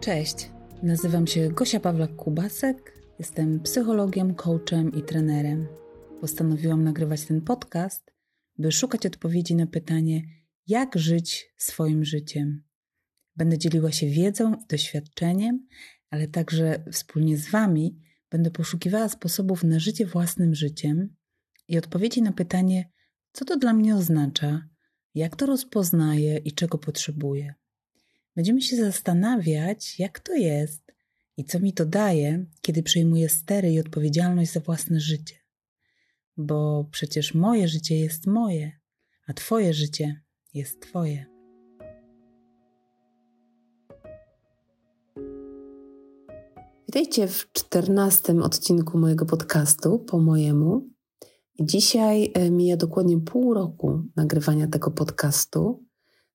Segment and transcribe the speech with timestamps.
[0.00, 0.50] Cześć,
[0.82, 2.74] nazywam się Gosia Pawlak-Kubasek,
[3.18, 5.66] jestem psychologiem, coachem i trenerem.
[6.20, 8.12] Postanowiłam nagrywać ten podcast,
[8.58, 10.22] by szukać odpowiedzi na pytanie,
[10.66, 12.62] jak żyć swoim życiem.
[13.36, 15.66] Będę dzieliła się wiedzą i doświadczeniem,
[16.10, 18.00] ale także wspólnie z Wami
[18.30, 21.16] będę poszukiwała sposobów na życie własnym życiem
[21.68, 22.90] i odpowiedzi na pytanie,
[23.32, 24.68] co to dla mnie oznacza,
[25.14, 27.54] jak to rozpoznaję i czego potrzebuję.
[28.36, 30.92] Będziemy się zastanawiać, jak to jest
[31.36, 35.34] i co mi to daje, kiedy przejmuję stery i odpowiedzialność za własne życie.
[36.36, 38.72] Bo przecież moje życie jest moje,
[39.26, 40.20] a Twoje życie
[40.54, 41.26] jest Twoje.
[46.86, 50.88] Witajcie w czternastym odcinku mojego podcastu po mojemu.
[51.60, 55.85] Dzisiaj e, mija dokładnie pół roku nagrywania tego podcastu.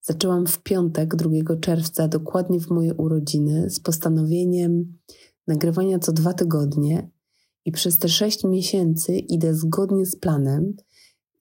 [0.02, 4.98] Zaczęłam w piątek, 2 czerwca, dokładnie w moje urodziny, z postanowieniem
[5.48, 7.10] nagrywania co dwa tygodnie.
[7.66, 10.74] I przez te sześć miesięcy idę zgodnie z planem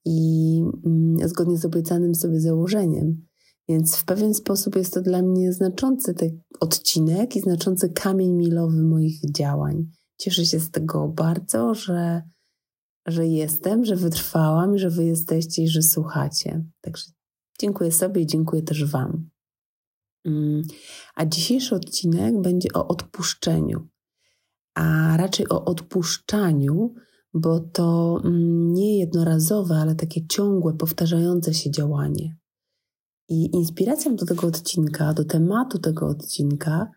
[0.05, 3.25] i mm, zgodnie z obiecanym sobie założeniem.
[3.69, 6.13] Więc w pewien sposób jest to dla mnie znaczący
[6.59, 9.87] odcinek i znaczący kamień milowy moich działań.
[10.17, 12.21] Cieszę się z tego bardzo, że,
[13.07, 16.65] że jestem, że wytrwałam, że wy jesteście i że słuchacie.
[16.81, 17.11] Także
[17.61, 19.29] dziękuję sobie i dziękuję też Wam.
[20.25, 20.63] Mm,
[21.15, 23.87] a dzisiejszy odcinek będzie o odpuszczeniu,
[24.75, 26.93] a raczej o odpuszczaniu,
[27.33, 32.37] bo to mm, nie jednorazowe, ale takie ciągłe, powtarzające się działanie.
[33.29, 36.87] I inspiracją do tego odcinka, do tematu tego odcinka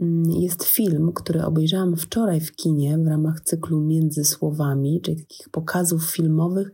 [0.00, 5.48] mm, jest film, który obejrzałam wczoraj w kinie w ramach cyklu Między Słowami, czyli takich
[5.48, 6.70] pokazów filmowych,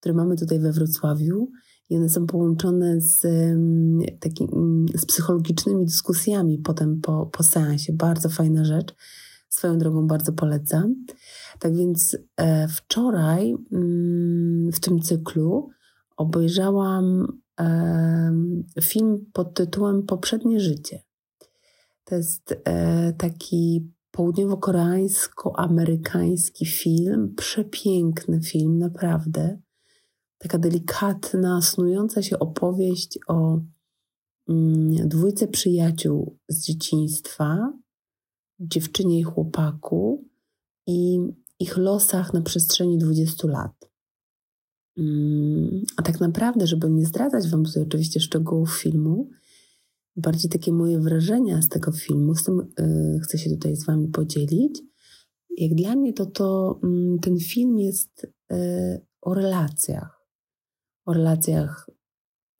[0.00, 1.50] które mamy tutaj we Wrocławiu.
[1.90, 7.92] I one są połączone z, mm, takim, mm, z psychologicznymi dyskusjami potem po, po seansie.
[7.92, 8.94] Bardzo fajna rzecz.
[9.48, 10.94] Swoją drogą bardzo polecam.
[11.58, 13.54] Tak więc e, wczoraj
[14.72, 15.70] w tym cyklu
[16.16, 17.26] obejrzałam
[18.82, 21.02] film pod tytułem Poprzednie życie.
[22.04, 29.58] To jest e, taki południowo-koreańsko-amerykański film, przepiękny film, naprawdę.
[30.44, 33.60] Taka delikatna, snująca się opowieść o
[34.48, 37.72] mm, dwójce przyjaciół z dzieciństwa,
[38.60, 40.28] dziewczynie i chłopaku
[40.86, 41.18] i
[41.60, 43.90] ich losach na przestrzeni 20 lat.
[44.98, 49.30] Mm, a tak naprawdę, żeby nie zdradzać Wam tutaj oczywiście szczegółów filmu,
[50.16, 54.08] bardziej takie moje wrażenia z tego filmu, z tym yy, chcę się tutaj z Wami
[54.08, 54.82] podzielić.
[55.58, 58.56] Jak dla mnie to, to yy, ten film jest yy,
[59.22, 60.13] o relacjach.
[61.04, 61.90] O relacjach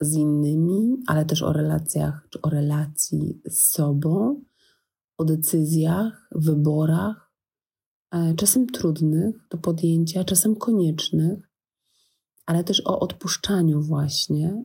[0.01, 4.43] z innymi, ale też o relacjach, czy o relacji z sobą,
[5.19, 7.33] o decyzjach, wyborach,
[8.11, 11.51] e, czasem trudnych do podjęcia, czasem koniecznych,
[12.47, 14.65] ale też o odpuszczaniu właśnie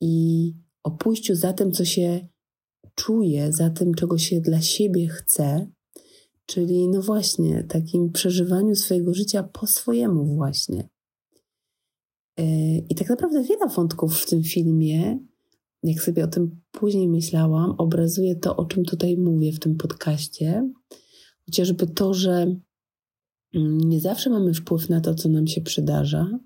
[0.00, 2.28] i o pójściu za tym, co się
[2.94, 5.70] czuje, za tym, czego się dla siebie chce,
[6.46, 10.88] czyli no właśnie takim przeżywaniu swojego życia po swojemu właśnie.
[12.40, 15.18] E, I tak naprawdę wiele wątków w tym filmie,
[15.82, 20.70] jak sobie o tym później myślałam, obrazuje to, o czym tutaj mówię w tym podcaście.
[21.46, 22.56] Chociażby to, że
[23.54, 26.38] mm, nie zawsze mamy wpływ na to, co nam się przydarza,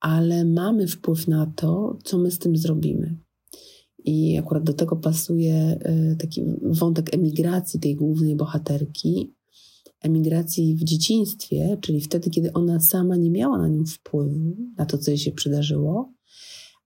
[0.00, 3.16] ale mamy wpływ na to, co my z tym zrobimy.
[4.04, 9.34] I akurat do tego pasuje e, taki wątek emigracji tej głównej bohaterki,
[10.00, 14.98] emigracji w dzieciństwie, czyli wtedy, kiedy ona sama nie miała na nią wpływu, na to,
[14.98, 16.12] co jej się przydarzyło,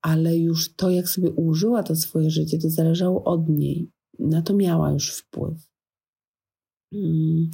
[0.03, 3.91] ale już to, jak sobie ułożyła to swoje życie, to zależało od niej.
[4.19, 5.69] Na to miała już wpływ.
[6.93, 7.51] Mm.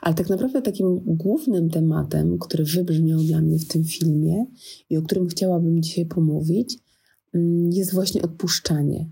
[0.00, 4.46] Ale tak naprawdę takim głównym tematem, który wybrzmiał dla mnie w tym filmie
[4.90, 6.78] i o którym chciałabym dzisiaj pomówić,
[7.34, 9.10] mm, jest właśnie odpuszczanie.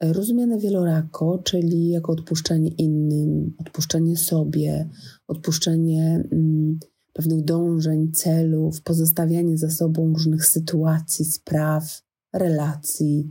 [0.00, 4.88] Rozumiane wielorako, czyli jako odpuszczanie innym, odpuszczanie sobie,
[5.28, 6.78] odpuszczanie mm,
[7.12, 12.02] pewnych dążeń, celów, pozostawianie za sobą różnych sytuacji, spraw,
[12.32, 13.30] relacji,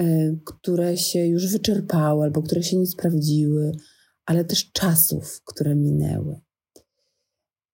[0.00, 3.72] y, które się już wyczerpały albo które się nie sprawdziły
[4.26, 6.40] ale też czasów, które minęły.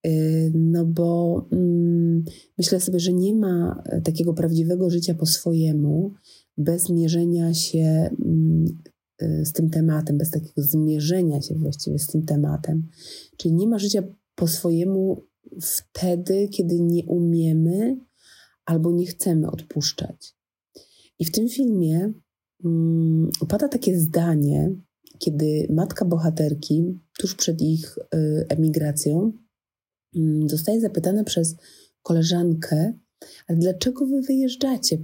[0.07, 2.23] Y, no bo mm,
[2.57, 6.13] myślę sobie, że nie ma takiego prawdziwego życia po swojemu
[6.57, 8.65] bez mierzenia się mm,
[9.21, 12.87] y, z tym tematem, bez takiego zmierzenia się właściwie z tym tematem.
[13.37, 14.03] Czyli nie ma życia
[14.35, 15.25] po swojemu
[15.61, 17.97] wtedy, kiedy nie umiemy
[18.65, 20.35] albo nie chcemy odpuszczać.
[21.19, 22.13] I w tym filmie
[22.65, 24.75] mm, pada takie zdanie,
[25.19, 29.31] kiedy matka bohaterki tuż przed ich y, emigracją
[30.15, 31.55] mm, zostaje zapytana przez
[32.01, 32.93] koleżankę,
[33.47, 34.97] ale dlaczego wy wyjeżdżacie?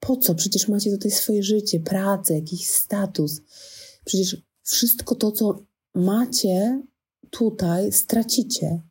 [0.00, 0.34] Po co?
[0.34, 3.40] Przecież macie tutaj swoje życie, pracę, jakiś status.
[4.04, 6.82] Przecież wszystko to, co macie
[7.30, 8.82] tutaj, stracicie.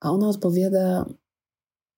[0.00, 1.14] A ona odpowiada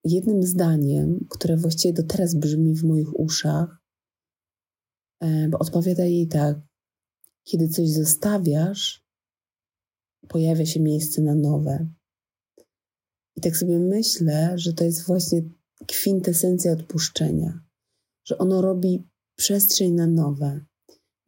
[0.04, 3.82] jednym zdaniem, które właściwie do teraz brzmi w moich uszach,
[5.20, 6.60] e, bo odpowiada jej tak:
[7.44, 9.04] Kiedy coś zostawiasz,
[10.28, 11.88] pojawia się miejsce na nowe.
[13.36, 15.42] I tak sobie myślę, że to jest właśnie
[15.86, 17.60] kwintesencja odpuszczenia,
[18.28, 19.02] że ono robi
[19.36, 20.60] przestrzeń na nowe.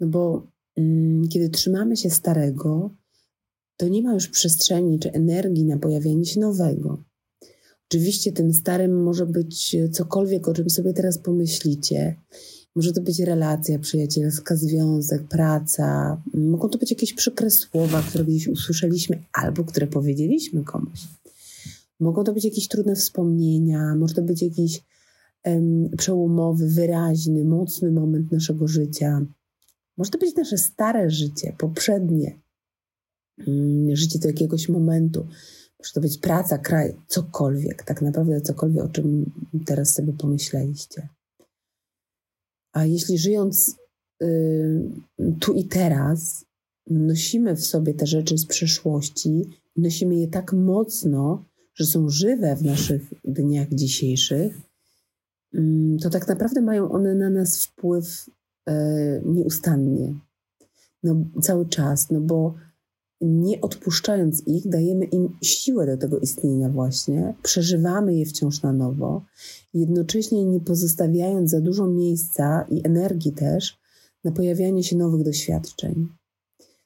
[0.00, 2.91] No bo mm, kiedy trzymamy się starego,
[3.76, 7.05] to nie ma już przestrzeni czy energii na pojawienie się nowego.
[7.88, 12.17] Oczywiście tym starym może być cokolwiek, o czym sobie teraz pomyślicie.
[12.76, 16.23] Może to być relacja przyjacielska, związek, praca.
[16.35, 21.00] Mogą to być jakieś przykre słowa, które gdzieś usłyszeliśmy albo które powiedzieliśmy komuś.
[22.00, 24.82] Mogą to być jakieś trudne wspomnienia, może to być jakiś
[25.96, 29.26] przełomowy, wyraźny, mocny moment naszego życia.
[29.96, 32.40] Może to być nasze stare życie, poprzednie,
[33.46, 35.26] um, życie do jakiegoś momentu.
[35.78, 39.32] Może to być praca, kraj, cokolwiek, tak naprawdę cokolwiek, o czym
[39.66, 41.08] teraz sobie pomyśleliście.
[42.72, 43.76] A jeśli żyjąc
[44.22, 44.26] y,
[45.40, 46.44] tu i teraz,
[46.86, 49.44] nosimy w sobie te rzeczy z przeszłości,
[49.76, 51.44] nosimy je tak mocno,
[51.75, 54.69] że są żywe w naszych dniach dzisiejszych, mm,
[56.02, 58.31] to tak naprawdę mają one na nas wpływ
[58.67, 60.14] e, nieustannie.
[61.02, 62.55] No, cały czas, no bo
[63.20, 69.25] nie odpuszczając ich, dajemy im siłę do tego istnienia, właśnie, przeżywamy je wciąż na nowo,
[69.75, 73.79] jednocześnie nie pozostawiając za dużo miejsca i energii też
[74.25, 76.08] na pojawianie się nowych doświadczeń.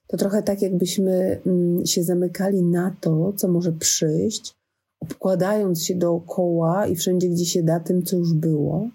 [0.07, 4.55] To trochę tak, jakbyśmy mm, się zamykali na to, co może przyjść,
[5.01, 8.89] obkładając się dookoła i wszędzie, gdzie się da, tym, co już było.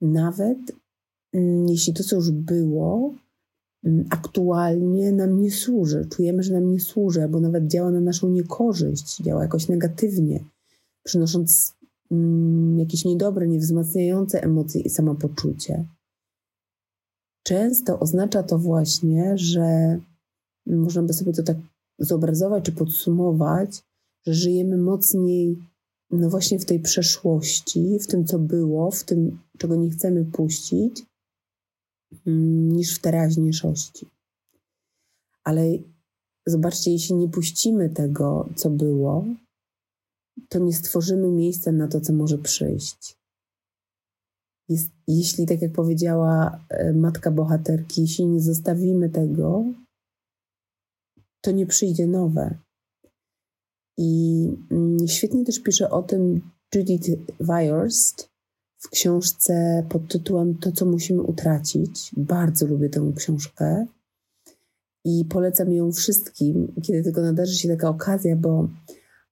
[0.00, 0.58] Nawet
[1.32, 3.14] mm, jeśli to, co już było,
[3.84, 8.28] mm, aktualnie nam nie służy, czujemy, że nam nie służy, albo nawet działa na naszą
[8.28, 10.44] niekorzyść, działa jakoś negatywnie,
[11.04, 11.74] przynosząc
[12.10, 15.84] mm, jakieś niedobre, niewzmacniające emocje i samopoczucie.
[17.42, 19.98] Często oznacza to właśnie, że
[20.66, 21.56] można by sobie to tak
[21.98, 23.82] zobrazować czy podsumować,
[24.26, 25.58] że żyjemy mocniej,
[26.10, 31.02] no właśnie w tej przeszłości, w tym, co było, w tym, czego nie chcemy puścić,
[32.26, 34.06] mm, niż w teraźniejszości.
[35.44, 35.62] Ale
[36.46, 39.24] zobaczcie, jeśli nie puścimy tego, co było,
[40.48, 43.18] to nie stworzymy miejsca na to, co może przyjść.
[44.68, 49.64] Jest, jeśli, tak jak powiedziała e, matka bohaterki, jeśli nie zostawimy tego,
[51.40, 52.58] to nie przyjdzie nowe.
[53.98, 56.40] I mm, świetnie też pisze o tym
[56.74, 57.10] Judith
[57.40, 58.28] Weyerst
[58.78, 62.10] w książce pod tytułem To, co musimy utracić.
[62.16, 63.86] Bardzo lubię tę książkę
[65.04, 68.68] i polecam ją wszystkim, kiedy tylko nadarzy się taka okazja, bo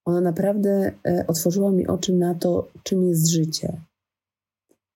[0.05, 3.81] ona naprawdę e, otworzyła mi oczy na to, czym jest życie.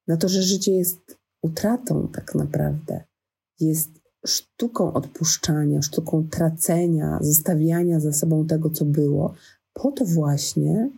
[0.06, 3.04] Na to, że życie jest utratą tak naprawdę.
[3.60, 3.90] Jest
[4.26, 9.34] sztuką odpuszczania, sztuką tracenia, zostawiania za sobą tego, co było,
[9.82, 10.90] po to właśnie,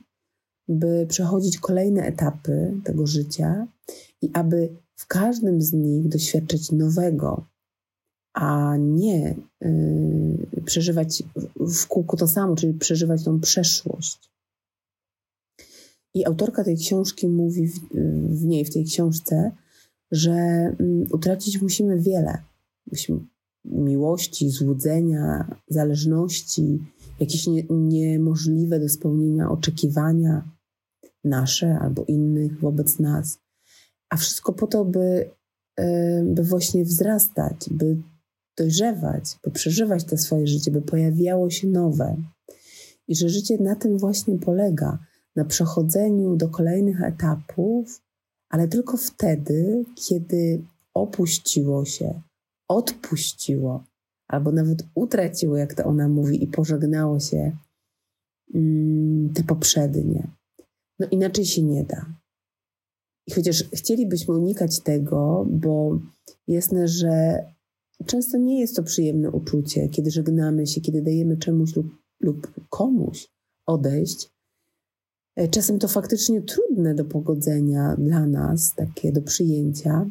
[0.68, 3.66] by przechodzić kolejne etapy tego życia
[4.22, 7.46] i aby w każdym z nich doświadczyć nowego,
[8.34, 11.22] a nie yy, przeżywać
[11.56, 14.30] w kółku to samo, czyli przeżywać tą przeszłość.
[16.14, 17.80] I autorka tej książki mówi w,
[18.28, 19.52] w niej, w tej książce,
[20.10, 20.32] że
[20.80, 22.42] yy, utracić musimy wiele.
[22.90, 23.20] Musimy
[23.64, 26.78] miłości, złudzenia, zależności,
[27.20, 30.48] jakieś nie, niemożliwe do spełnienia oczekiwania
[31.24, 33.38] nasze albo innych wobec nas.
[34.10, 35.30] A wszystko po to, by,
[36.24, 37.96] by właśnie wzrastać, by
[38.56, 42.16] dojrzewać, by przeżywać to swoje życie, by pojawiało się nowe.
[43.08, 44.98] I że życie na tym właśnie polega,
[45.36, 48.02] na przechodzeniu do kolejnych etapów,
[48.48, 50.64] ale tylko wtedy, kiedy
[50.94, 52.22] opuściło się,
[52.68, 53.84] odpuściło,
[54.28, 57.56] albo nawet utraciło, jak to ona mówi, i pożegnało się
[58.54, 60.28] mm, te poprzednie.
[60.98, 62.06] No inaczej się nie da.
[63.26, 65.98] I chociaż chcielibyśmy unikać tego, bo
[66.48, 67.44] jasne, że
[68.06, 71.86] często nie jest to przyjemne uczucie, kiedy żegnamy się, kiedy dajemy czemuś lub,
[72.20, 73.28] lub komuś
[73.66, 74.30] odejść.
[75.36, 80.06] E, czasem to faktycznie trudne do pogodzenia dla nas, takie do przyjęcia,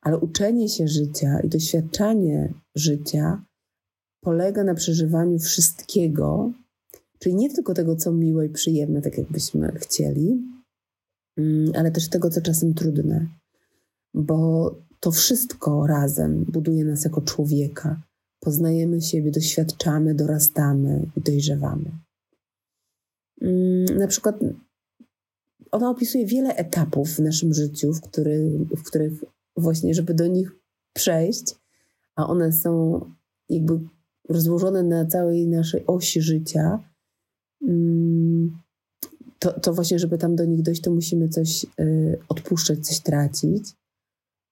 [0.00, 3.44] Ale uczenie się życia i doświadczanie życia
[4.20, 6.52] polega na przeżywaniu wszystkiego,
[7.18, 10.42] czyli nie tylko tego, co miłe i przyjemne, tak jakbyśmy chcieli,
[11.36, 13.26] mm, ale też tego, co czasem trudne,
[14.14, 18.02] bo to wszystko razem buduje nas jako człowieka.
[18.40, 21.90] Poznajemy siebie, doświadczamy, dorastamy i dojrzewamy.
[23.40, 24.40] Mm, na przykład
[25.70, 29.12] ona opisuje wiele etapów w naszym życiu, w, który, w których
[29.60, 30.52] właśnie, żeby do nich
[30.92, 31.54] przejść,
[32.16, 33.00] a one są
[33.48, 33.80] jakby
[34.28, 36.78] rozłożone na całej naszej osi życia,
[37.68, 38.58] mm,
[39.38, 43.74] to, to właśnie, żeby tam do nich dojść, to musimy coś y, odpuszczać, coś tracić.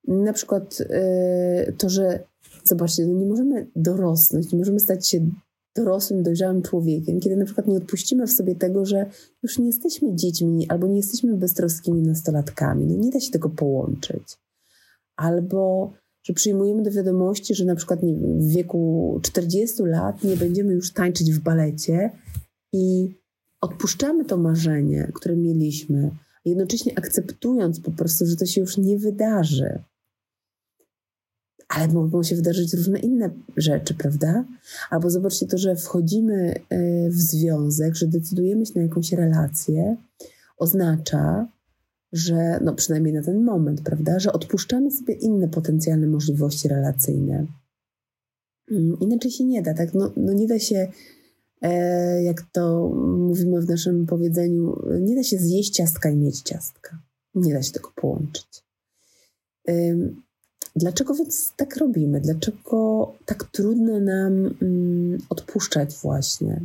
[0.08, 2.24] Na przykład y, to, że
[2.64, 5.30] zobaczcie, no nie możemy dorosnąć, nie możemy stać się
[5.76, 9.10] dorosłym, dojrzałym człowiekiem, kiedy na przykład nie odpuścimy w sobie tego, że
[9.42, 12.86] już nie jesteśmy dziećmi albo nie jesteśmy beztroskimi nastolatkami.
[12.86, 14.38] No nie da się tego połączyć.
[15.16, 15.92] Albo
[16.22, 20.92] że przyjmujemy do wiadomości, że na przykład nie, w wieku 40 lat nie będziemy już
[20.92, 22.10] tańczyć w balecie
[22.72, 23.14] i
[23.60, 26.10] odpuszczamy to marzenie, które mieliśmy,
[26.44, 29.78] jednocześnie akceptując po prostu, że to się już nie wydarzy
[31.68, 34.44] ale mogą się wydarzyć różne inne rzeczy, prawda?
[34.90, 39.96] Albo zobaczcie to, że wchodzimy e, w związek, że decydujemy się na jakąś relację,
[40.58, 41.48] oznacza,
[42.16, 47.46] że, no przynajmniej na ten moment, prawda, że odpuszczamy sobie inne potencjalne możliwości relacyjne.
[48.70, 49.94] Mm, inaczej się nie da, tak?
[49.94, 50.88] No, no nie da się,
[51.62, 56.98] e, jak to mówimy w naszym powiedzeniu, nie da się zjeść ciastka i mieć ciastka.
[57.34, 58.66] Nie da się tego połączyć.
[60.76, 62.20] Dlaczego więc tak robimy?
[62.20, 66.60] Dlaczego tak trudno nam mm, odpuszczać właśnie?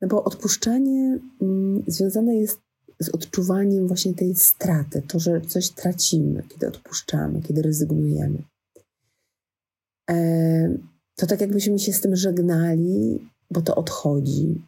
[0.00, 2.60] No bo odpuszczanie mm, związane jest
[3.02, 8.42] z odczuwaniem właśnie tej straty, to, że coś tracimy, kiedy odpuszczamy, kiedy rezygnujemy.
[10.10, 10.78] E,
[11.16, 14.64] to tak jakbyśmy się z tym żegnali, bo to odchodzi.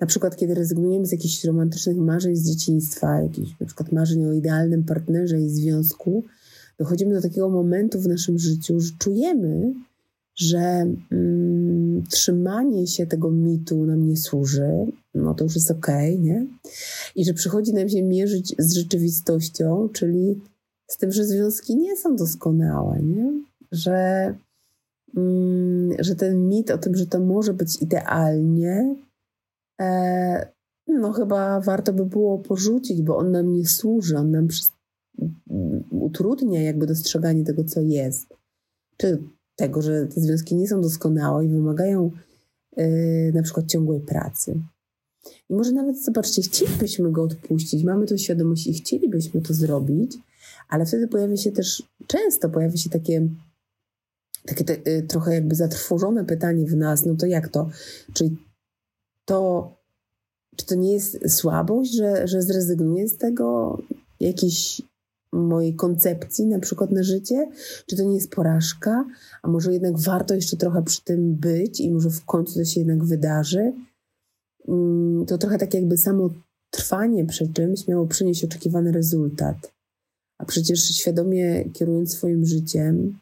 [0.00, 4.32] Na przykład, kiedy rezygnujemy z jakichś romantycznych marzeń z dzieciństwa, jakichś na przykład marzeń o
[4.32, 6.24] idealnym partnerze i związku,
[6.78, 9.74] dochodzimy do takiego momentu w naszym życiu, że czujemy,
[10.40, 16.24] że mm, trzymanie się tego mitu nam nie służy, no to już jest okej, okay,
[16.24, 16.46] nie?
[17.16, 20.40] I że przychodzi nam się mierzyć z rzeczywistością, czyli
[20.86, 23.32] z tym, że związki nie są doskonałe, nie?
[23.72, 24.34] Że,
[25.16, 28.96] mm, że ten mit o tym, że to może być idealnie,
[29.80, 30.48] e,
[30.86, 34.48] no chyba warto by było porzucić, bo on nam nie służy, on nam
[35.90, 38.26] utrudnia jakby dostrzeganie tego, co jest.
[38.96, 39.22] Czy
[39.60, 42.10] tego, że te związki nie są doskonałe i wymagają
[42.76, 44.60] yy, na przykład ciągłej pracy.
[45.50, 50.16] I może nawet, zobaczcie, chcielibyśmy go odpuścić, mamy tą świadomość i chcielibyśmy to zrobić,
[50.68, 53.28] ale wtedy pojawia się też, często pojawia się takie,
[54.46, 57.70] takie te, y, trochę jakby zatrwożone pytanie w nas, no to jak to?
[58.12, 58.36] Czyli
[59.24, 59.72] to,
[60.56, 63.78] czy to nie jest słabość, że, że zrezygnuję z tego?
[64.20, 64.82] Jakiś
[65.32, 67.48] mojej koncepcji na przykład na życie?
[67.86, 69.04] Czy to nie jest porażka?
[69.42, 72.80] A może jednak warto jeszcze trochę przy tym być i może w końcu to się
[72.80, 73.72] jednak wydarzy?
[74.68, 76.30] Mm, to trochę tak jakby samo
[76.70, 79.72] trwanie przy czymś miało przynieść oczekiwany rezultat.
[80.38, 83.18] A przecież świadomie kierując swoim życiem,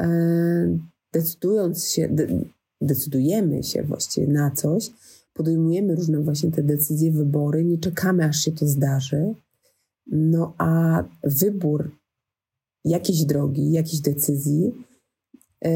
[0.00, 0.78] e,
[1.12, 2.16] decydując się,
[2.80, 4.90] decydujemy się właściwie na coś,
[5.32, 9.34] podejmujemy różne właśnie te decyzje, wybory, nie czekamy aż się to zdarzy,
[10.06, 11.90] no a wybór
[12.84, 14.72] jakiejś drogi, jakiejś decyzji
[15.64, 15.70] e,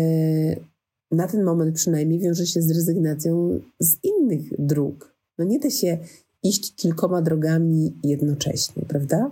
[1.11, 5.17] na ten moment przynajmniej wiąże się z rezygnacją z innych dróg.
[5.39, 5.99] No nie da się
[6.43, 9.31] iść kilkoma drogami jednocześnie, prawda?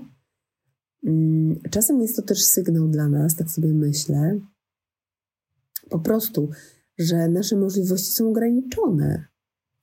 [1.06, 4.40] Mm, czasem jest to też sygnał dla nas, tak sobie myślę,
[5.90, 6.48] po prostu,
[6.98, 9.27] że nasze możliwości są ograniczone,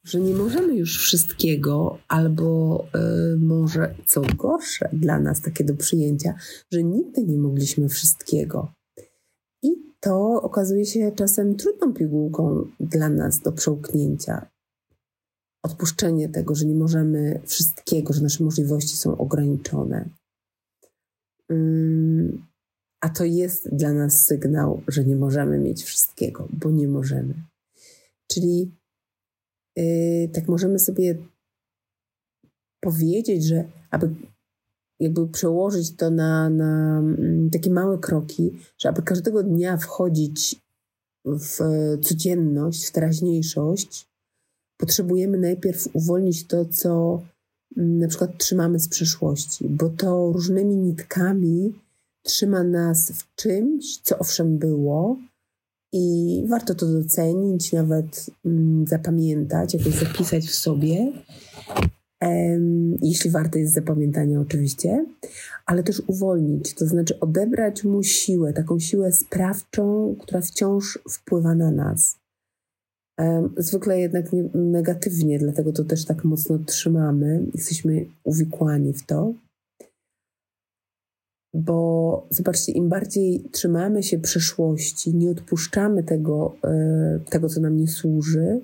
[0.05, 2.79] że nie możemy już wszystkiego, albo
[3.33, 6.35] y, może co gorsze dla nas takie do przyjęcia,
[6.71, 8.71] że nigdy nie mogliśmy wszystkiego.
[9.63, 9.69] I
[9.99, 14.49] to okazuje się czasem trudną pigułką dla nas do przełknięcia.
[15.63, 20.09] Odpuszczenie tego, że nie możemy wszystkiego, że nasze możliwości są ograniczone.
[21.49, 22.45] Mm,
[23.01, 27.33] a to jest dla nas sygnał, że nie możemy mieć wszystkiego, bo nie możemy.
[28.31, 28.71] Czyli
[30.33, 31.17] tak możemy sobie
[32.81, 34.15] powiedzieć, że aby
[34.99, 40.55] jakby przełożyć to na, na mm, takie małe kroki, że aby każdego dnia wchodzić
[41.25, 41.59] w
[42.01, 44.07] codzienność, w teraźniejszość,
[44.77, 47.21] potrzebujemy najpierw uwolnić to, co
[47.77, 51.73] mm, na przykład trzymamy z przeszłości, bo to różnymi nitkami
[52.23, 55.17] trzyma nas w czymś, co owszem było,
[55.97, 61.11] i warto to docenić, nawet mm, zapamiętać, jakoś zapisać w sobie,
[63.01, 65.05] jeśli warte jest zapamiętania oczywiście,
[65.65, 71.71] ale też uwolnić, to znaczy odebrać mu siłę, taką siłę sprawczą, która wciąż wpływa na
[71.71, 72.17] nas.
[73.57, 79.33] Zwykle jednak negatywnie, dlatego to też tak mocno trzymamy, jesteśmy uwikłani w to.
[81.55, 87.87] Bo zobaczcie, im bardziej trzymamy się przeszłości, nie odpuszczamy tego, e, tego co nam nie
[87.87, 88.61] służy,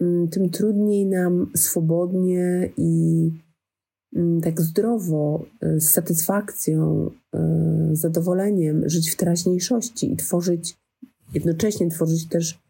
[0.00, 3.30] mm, tym trudniej nam swobodnie i
[4.16, 10.76] mm, tak zdrowo, e, z satysfakcją, e, zadowoleniem żyć w teraźniejszości i tworzyć,
[11.34, 12.64] jednocześnie tworzyć też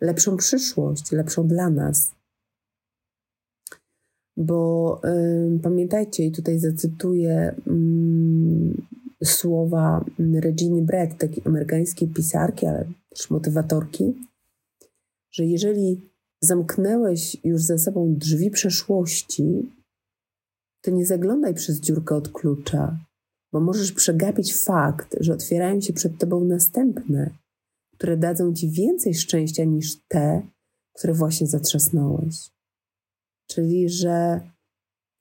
[0.00, 2.19] lepszą przyszłość, lepszą dla nas.
[4.36, 5.00] Bo
[5.62, 8.86] pamiętajcie, i tutaj zacytuję um,
[9.24, 14.14] słowa Reginy Brett, takiej amerykańskiej pisarki, ale też motywatorki,
[15.32, 16.00] że jeżeli
[16.40, 19.72] zamknęłeś już za sobą drzwi przeszłości,
[20.82, 22.98] to nie zaglądaj przez dziurkę od klucza,
[23.52, 27.30] bo możesz przegapić fakt, że otwierają się przed tobą następne,
[27.94, 30.42] które dadzą ci więcej szczęścia niż te,
[30.98, 32.50] które właśnie zatrzasnąłeś.
[33.50, 34.40] Czyli, że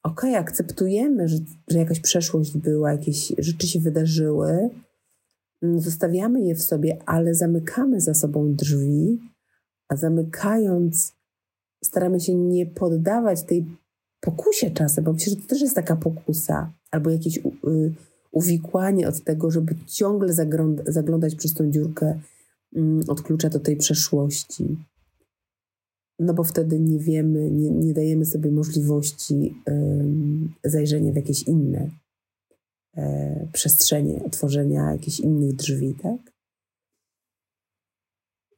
[0.04, 1.38] okej, okay, akceptujemy, że,
[1.70, 4.70] że jakaś przeszłość była, jakieś rzeczy się wydarzyły,
[5.62, 9.20] mm, zostawiamy je w sobie, ale zamykamy za sobą drzwi,
[9.88, 11.14] a zamykając,
[11.84, 13.66] staramy się nie poddawać tej
[14.20, 17.42] pokusie czasem, bo myślę, że to też jest taka pokusa, albo jakieś y,
[18.32, 20.34] uwikłanie od tego, żeby ciągle
[20.86, 22.20] zaglądać przez tą dziurkę
[22.76, 24.78] Mm, od klucza do tej przeszłości.
[26.20, 29.56] No bo wtedy nie wiemy, nie, nie dajemy sobie możliwości
[30.64, 31.90] zajrzenia w jakieś inne
[32.98, 36.32] e, przestrzenie, otworzenia jakichś innych drzwi, tak?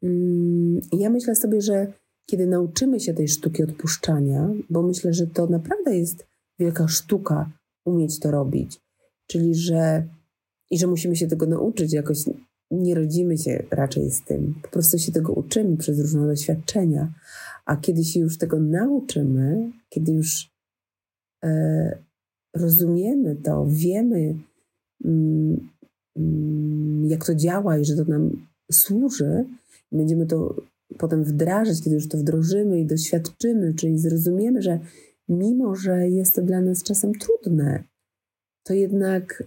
[0.01, 1.93] Um, ja myślę sobie, że
[2.25, 6.25] kiedy nauczymy się tej sztuki odpuszczania, bo myślę, że to naprawdę jest
[6.59, 7.51] wielka sztuka
[7.85, 8.79] umieć to robić,
[9.27, 10.07] czyli że
[10.71, 12.17] i że musimy się tego nauczyć jakoś
[12.71, 17.13] nie rodzimy się raczej z tym, po prostu się tego uczymy przez różne doświadczenia.
[17.65, 20.51] A kiedy się już tego nauczymy, kiedy już
[21.43, 21.97] e,
[22.55, 24.35] rozumiemy to, wiemy,
[25.05, 25.69] mm,
[26.17, 29.45] mm, jak to działa i że to nam służy,
[29.91, 30.55] będziemy to
[30.97, 34.79] potem wdrażać, kiedy już to wdrożymy i doświadczymy, czyli zrozumiemy, że
[35.29, 37.83] mimo, że jest to dla nas czasem trudne,
[38.63, 39.43] to jednak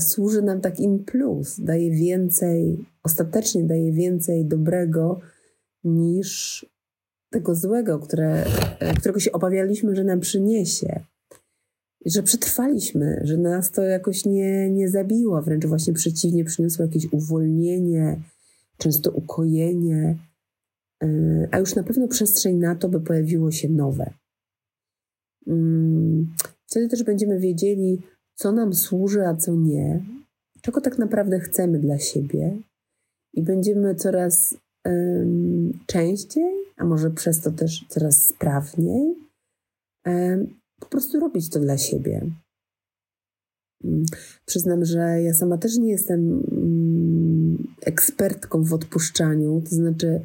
[0.00, 5.20] służy nam tak in plus, daje więcej, ostatecznie daje więcej dobrego
[5.84, 6.66] niż
[7.30, 8.44] tego złego, które,
[8.78, 11.00] e, którego się obawialiśmy, że nam przyniesie.
[12.06, 18.20] Że przetrwaliśmy, że nas to jakoś nie, nie zabiło, wręcz właśnie przeciwnie, przyniosło jakieś uwolnienie,
[18.78, 20.18] często ukojenie,
[21.02, 21.08] e,
[21.50, 24.10] a już na pewno przestrzeń na to, by pojawiło się nowe.
[25.46, 26.34] Mm,
[26.66, 28.02] wtedy też będziemy wiedzieli,
[28.38, 30.04] co nam służy, a co nie,
[30.62, 32.58] czego tak naprawdę chcemy dla siebie
[33.34, 39.14] i będziemy coraz um, częściej, a może przez to też coraz sprawniej,
[40.06, 42.30] um, po prostu robić to dla siebie.
[43.84, 44.04] Um,
[44.46, 50.20] przyznam, że ja sama też nie jestem mm, ekspertką w odpuszczaniu, to znaczy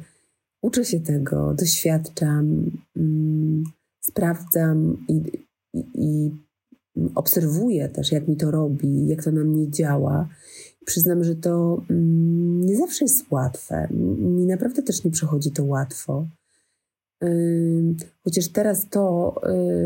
[0.62, 3.64] uczę się tego, doświadczam, mm,
[4.00, 5.22] sprawdzam i,
[5.74, 6.30] i, i
[7.14, 10.28] obserwuję też, jak mi to robi, jak to na mnie działa.
[10.84, 13.88] Przyznam, że to mm, nie zawsze jest łatwe.
[14.18, 16.26] Mi naprawdę też nie przechodzi to łatwo.
[18.24, 19.34] Chociaż teraz to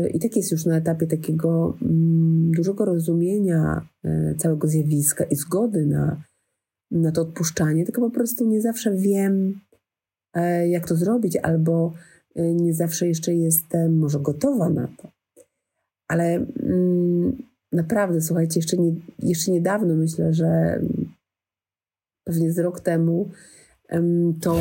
[0.05, 5.35] y, i tak jest już na etapie takiego mm, dużego rozumienia y, całego zjawiska i
[5.35, 6.23] zgody na,
[6.91, 9.59] na to odpuszczanie, tylko po prostu nie zawsze wiem,
[10.33, 11.93] e, jak to zrobić, albo
[12.39, 15.18] y, nie zawsze jeszcze jestem może gotowa na to.
[16.09, 20.81] Ale mm, naprawdę, słuchajcie, jeszcze, nie, jeszcze niedawno myślę, że
[22.23, 23.29] pewnie z rok temu
[24.41, 24.57] to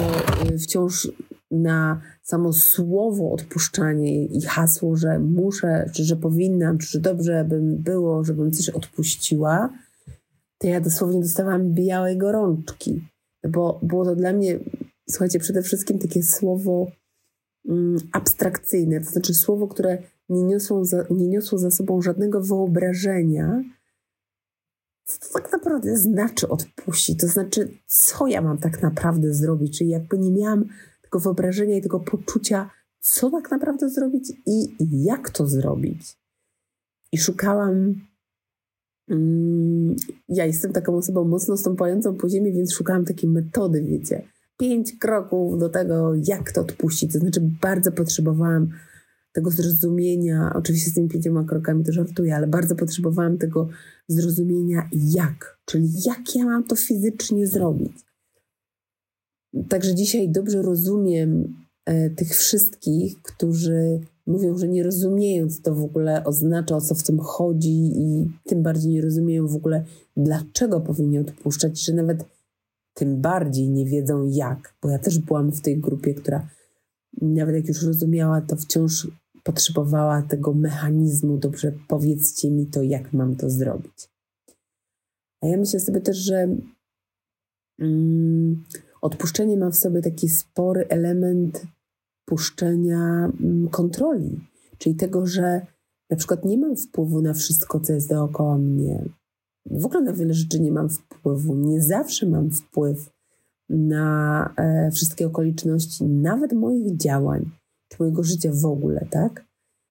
[0.50, 1.08] y, wciąż
[1.50, 7.76] na samo słowo odpuszczanie i hasło, że muszę, czy że powinnam, czy że dobrze bym
[7.76, 9.72] było, żebym coś odpuściła,
[10.58, 13.08] to ja dosłownie dostawałam białej gorączki.
[13.48, 14.58] Bo było to dla mnie,
[15.10, 16.86] słuchajcie, przede wszystkim takie słowo
[17.68, 19.98] mm, abstrakcyjne, to znaczy słowo, które
[20.28, 23.62] nie niosło za, nie niosło za sobą żadnego wyobrażenia,
[25.04, 27.20] co to tak naprawdę znaczy odpuścić?
[27.20, 29.78] To znaczy, co ja mam tak naprawdę zrobić?
[29.78, 30.64] Czyli jakby nie miałam
[31.02, 36.16] tego wyobrażenia i tego poczucia, co tak naprawdę zrobić i jak to zrobić.
[37.12, 37.94] I szukałam
[39.08, 39.96] mm,
[40.28, 44.22] ja jestem taką osobą mocno stąpającą po ziemi, więc szukałam takiej metody, wiecie.
[44.58, 47.12] Pięć kroków do tego, jak to odpuścić.
[47.12, 48.68] To znaczy, bardzo potrzebowałam
[49.32, 50.52] tego zrozumienia.
[50.54, 53.68] Oczywiście z tymi pięcioma krokami to żartuję, ale bardzo potrzebowałam tego
[54.08, 55.58] zrozumienia, jak.
[55.64, 57.92] Czyli jak ja mam to fizycznie zrobić.
[59.68, 65.84] Także dzisiaj dobrze rozumiem e, tych wszystkich, którzy mówią, że nie rozumieją, co to w
[65.84, 69.84] ogóle oznacza, o co w tym chodzi i tym bardziej nie rozumieją w ogóle,
[70.16, 72.24] dlaczego powinni odpuszczać, że nawet
[72.94, 76.48] tym bardziej nie wiedzą jak, bo ja też byłam w tej grupie, która
[77.22, 79.08] nawet jak już rozumiała, to wciąż
[79.42, 81.36] potrzebowała tego mechanizmu.
[81.36, 84.08] Dobrze, powiedzcie mi to, jak mam to zrobić.
[85.42, 86.56] A ja myślę sobie też, że
[87.78, 88.64] mm,
[89.02, 91.66] odpuszczenie ma w sobie taki spory element
[92.24, 94.40] puszczenia mm, kontroli,
[94.78, 95.66] czyli tego, że
[96.10, 99.04] na przykład nie mam wpływu na wszystko, co jest dookoła mnie.
[99.70, 101.54] W ogóle na wiele rzeczy nie mam wpływu.
[101.54, 103.10] Nie zawsze mam wpływ
[103.68, 107.50] na e, wszystkie okoliczności, nawet moich działań,
[107.88, 109.44] czy mojego życia w ogóle, tak?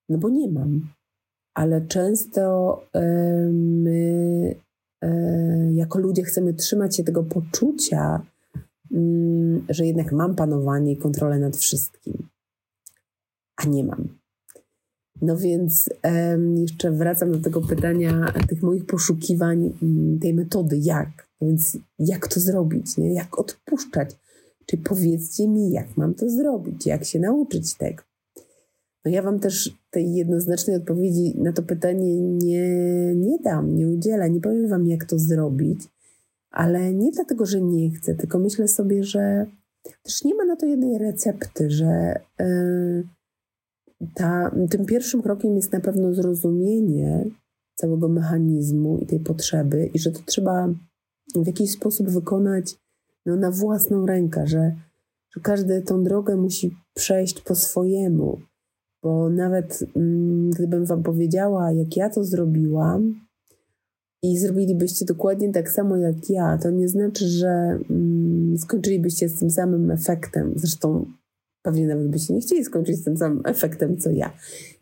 [0.09, 0.89] No bo nie mam.
[1.53, 3.01] Ale często e,
[3.51, 4.55] my,
[5.01, 8.21] e, jako ludzie, chcemy trzymać się tego poczucia,
[8.91, 12.27] mm, że jednak mam panowanie i kontrolę nad wszystkim,
[13.55, 14.07] a nie mam.
[15.21, 15.89] No więc
[16.55, 21.26] jeszcze wracam do tego pytania, tych moich poszukiwań, mm, tej metody, jak.
[21.41, 23.13] Więc jak to zrobić, nie?
[23.13, 24.15] jak odpuszczać?
[24.65, 28.03] Czy powiedzcie mi, jak mam to zrobić, jak się nauczyć tego?
[29.05, 32.67] No ja Wam też tej jednoznacznej odpowiedzi na to pytanie nie,
[33.15, 35.79] nie dam, nie udzielę, nie powiem Wam, jak to zrobić,
[36.51, 39.45] ale nie dlatego, że nie chcę, tylko myślę sobie, że
[40.03, 42.19] też nie ma na to jednej recepty, że.
[42.39, 43.03] Yy,
[44.13, 47.25] ta, tym pierwszym krokiem jest na pewno zrozumienie
[47.75, 50.69] całego mechanizmu i tej potrzeby, i że to trzeba
[51.35, 52.75] w jakiś sposób wykonać
[53.25, 54.75] no, na własną rękę, że,
[55.35, 58.41] że każdy tą drogę musi przejść po swojemu.
[59.03, 63.27] Bo nawet mm, gdybym Wam powiedziała, jak ja to zrobiłam,
[64.23, 69.49] i zrobilibyście dokładnie tak samo jak ja, to nie znaczy, że mm, skończylibyście z tym
[69.49, 70.53] samym efektem.
[70.55, 71.05] Zresztą
[71.67, 74.33] Pewnie nawet byście nie chcieli skończyć z tym samym efektem, co ja.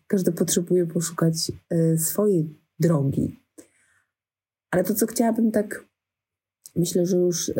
[0.08, 3.40] Każdy potrzebuje poszukać y, swojej drogi.
[4.72, 5.86] Ale to, co chciałabym tak,
[6.76, 7.56] myślę, że już y,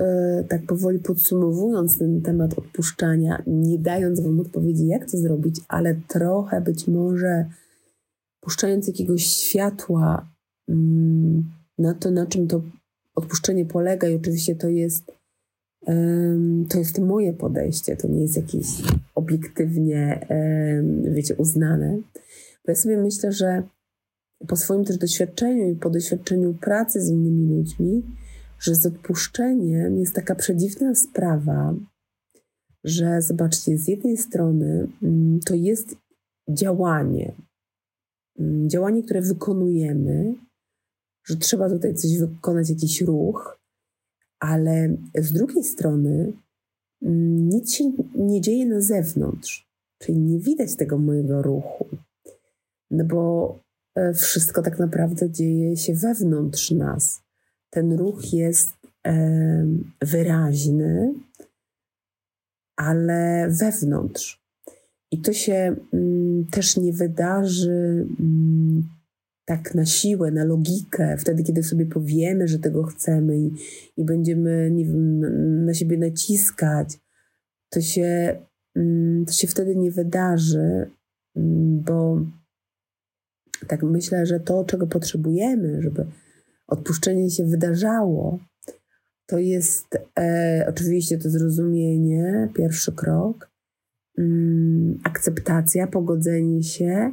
[0.50, 6.62] tak powoli podsumowując ten temat odpuszczania, nie dając Wam odpowiedzi, jak to zrobić, ale trochę
[6.62, 7.46] być może
[8.42, 10.30] puszczając jakiegoś światła
[10.70, 11.44] mm,
[11.78, 12.62] na to, na czym to
[13.16, 15.16] odpuszczenie polega, i oczywiście to jest
[16.70, 18.68] to jest moje podejście, to nie jest jakieś
[19.16, 20.28] obiektywnie,
[21.04, 21.98] wiecie, uznane.
[22.66, 23.64] Bo ja sobie myślę, że
[24.48, 28.04] po swoim też doświadczeniu i po doświadczeniu pracy z innymi ludźmi,
[28.66, 31.76] że z odpuszczeniem jest taka przedziwna sprawa,
[32.84, 35.96] że zobaczcie, z jednej strony mm, to jest
[36.50, 37.36] działanie,
[38.40, 40.36] mm, działanie, które wykonujemy,
[41.28, 43.60] że trzeba tutaj coś wykonać, jakiś ruch,
[44.40, 46.34] ale z drugiej strony
[47.02, 49.68] mm, nic się nie dzieje na zewnątrz,
[50.02, 51.88] czyli nie widać tego mojego ruchu,
[52.92, 53.60] no bo
[53.96, 57.25] e, wszystko tak naprawdę dzieje się wewnątrz nas.
[57.76, 58.74] Ten ruch jest
[60.02, 61.14] wyraźny,
[62.78, 64.44] ale wewnątrz.
[65.12, 68.84] I to się mm, też nie wydarzy mm,
[69.46, 73.52] tak na siłę, na logikę, wtedy, kiedy sobie powiemy, że tego chcemy i,
[73.98, 75.20] i będziemy nie wiem,
[75.66, 76.98] na siebie naciskać,
[77.70, 78.40] to się,
[78.76, 80.92] mm, to się wtedy nie wydarzy,
[81.86, 82.26] bo
[83.68, 86.06] tak myślę, że to, czego potrzebujemy, żeby
[86.68, 88.40] odpuszczenie się wydarzało,
[89.26, 93.50] to jest e, oczywiście to zrozumienie, pierwszy krok,
[94.18, 97.12] mm, akceptacja, pogodzenie się,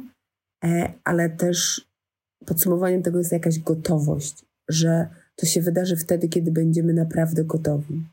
[0.63, 1.87] e, ale też
[2.45, 8.03] podsumowaniem tego jest jakaś gotowość, że to się wydarzy wtedy, kiedy będziemy naprawdę gotowi.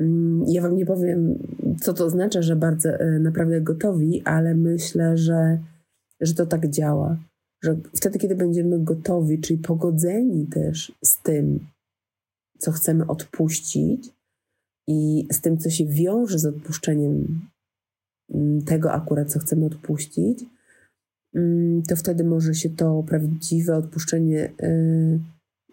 [0.00, 1.38] Mm, ja Wam nie powiem,
[1.80, 5.58] co to oznacza, że bardzo e, naprawdę gotowi, ale myślę, że,
[6.20, 7.16] że to tak działa.
[7.64, 11.66] Że wtedy, kiedy będziemy gotowi, czyli pogodzeni też z tym,
[12.58, 14.10] co chcemy odpuścić
[14.88, 17.40] i z tym, co się wiąże z odpuszczeniem
[18.34, 20.44] mm, tego akurat, co chcemy odpuścić,
[21.34, 25.20] Mm, to wtedy może się to prawdziwe odpuszczenie y,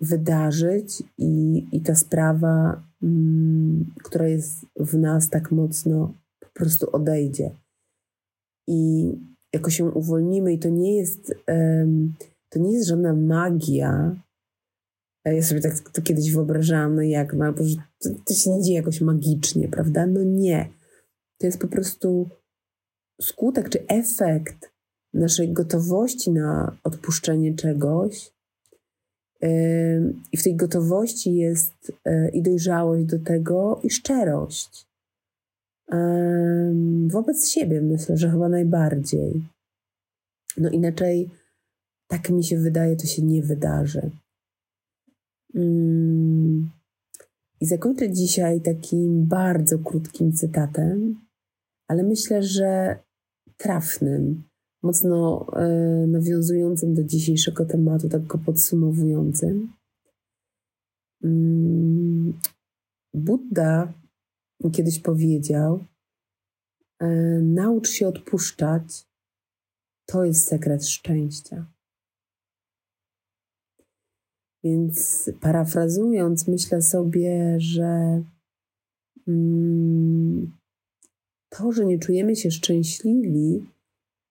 [0.02, 7.52] wydarzyć i, i ta sprawa, mm, która jest w nas tak mocno, po prostu odejdzie.
[8.68, 9.12] I
[9.54, 11.34] jako się uwolnimy, i to nie jest,
[12.50, 14.16] to nie jest żadna magia,
[15.26, 18.64] Ja sobie tak to kiedyś wyobrażałam, no jak, no albo że to, to się nie
[18.64, 20.06] dzieje jakoś magicznie, prawda?
[20.08, 20.70] No nie.
[21.40, 22.30] To jest po prostu
[23.22, 24.72] skutek czy efekt
[25.14, 28.32] naszej gotowości na odpuszczenie czegoś.
[30.32, 34.91] I w tej gotowości jest e, i dojrzałość do tego, i szczerość.
[37.08, 39.48] Wobec siebie myślę, że chyba najbardziej.
[40.58, 41.30] No inaczej,
[42.08, 44.12] tak mi się wydaje, to się nie wydarzy.
[45.56, 46.70] Mm.
[47.62, 51.20] I zakończę dzisiaj takim bardzo krótkim cytatem,
[51.88, 53.00] ale myślę, że
[53.58, 54.44] trafnym,
[54.84, 55.68] mocno e,
[56.08, 59.74] nawiązującym do dzisiejszego tematu, tak go podsumowującym.
[61.24, 62.34] Mm.
[63.14, 63.94] Buddha
[64.70, 65.86] kiedyś powiedział:
[67.00, 67.08] e,
[67.42, 69.08] Naucz się odpuszczać,
[70.06, 71.66] to jest sekret szczęścia.
[74.64, 78.24] Więc parafrazując, myślę sobie, że
[79.28, 80.58] mm,
[81.50, 83.66] to, że nie czujemy się szczęśliwi,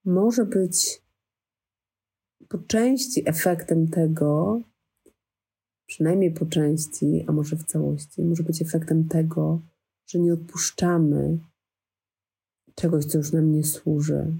[0.04, 1.02] może być
[2.48, 4.60] po części efektem tego,
[5.86, 9.60] przynajmniej po części, a może w całości, może być efektem tego,
[10.10, 11.38] że nie odpuszczamy
[12.74, 14.32] czegoś, co już nam nie służy,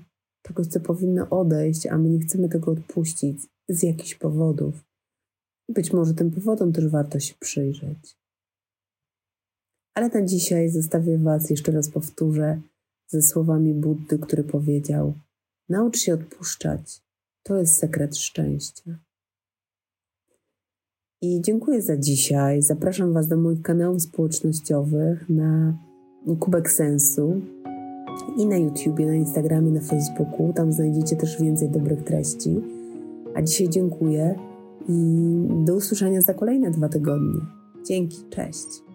[0.43, 4.85] czegoś, co powinno odejść, a my nie chcemy tego odpuścić z jakichś powodów.
[5.69, 8.17] Być może tym powodom też warto się przyjrzeć.
[9.95, 12.61] Ale na dzisiaj zostawię Was, jeszcze raz powtórzę,
[13.07, 15.15] ze słowami Buddy, który powiedział:
[15.69, 17.03] Naucz się odpuszczać.
[17.43, 18.99] To jest sekret szczęścia.
[21.23, 22.63] I dziękuję za dzisiaj.
[22.63, 25.79] Zapraszam Was do moich kanałów społecznościowych na
[26.41, 27.41] Kubek Sensu
[28.37, 30.53] i na YouTubie, na Instagramie, na Facebooku.
[30.53, 32.61] Tam znajdziecie też więcej dobrych treści.
[33.35, 34.35] A dzisiaj dziękuję
[34.89, 34.95] i
[35.65, 37.41] do usłyszenia za kolejne dwa tygodnie.
[37.87, 38.90] Dzięki, cześć.